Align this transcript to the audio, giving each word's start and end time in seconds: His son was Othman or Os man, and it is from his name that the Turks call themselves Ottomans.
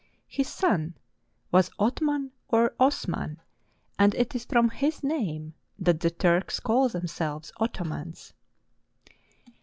His 0.27 0.49
son 0.49 0.95
was 1.51 1.69
Othman 1.77 2.31
or 2.47 2.73
Os 2.79 3.07
man, 3.07 3.39
and 3.99 4.15
it 4.15 4.33
is 4.33 4.45
from 4.45 4.69
his 4.71 5.03
name 5.03 5.53
that 5.77 5.99
the 5.99 6.09
Turks 6.09 6.59
call 6.59 6.89
themselves 6.89 7.53
Ottomans. 7.57 8.33